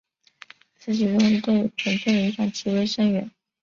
[0.79, 3.29] 此举动对本线的影响极为深远。